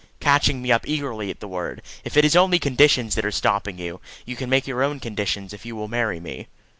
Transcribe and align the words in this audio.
catching 0.19 0.63
me 0.63 0.71
up 0.71 0.87
eagerly 0.87 1.29
at 1.29 1.41
the 1.41 1.47
word. 1.47 1.79
"If 2.03 2.17
it 2.17 2.25
is 2.25 2.35
only 2.35 2.57
conditions 2.57 3.13
that 3.13 3.23
are 3.23 3.29
stopping 3.29 3.77
you, 3.77 4.01
you 4.25 4.35
can 4.35 4.49
make 4.49 4.65
your 4.65 4.81
own 4.81 4.99
conditions 4.99 5.53
if 5.53 5.63
you 5.63 5.75
will 5.75 5.87
marry 5.87 6.19
me." 6.19 6.47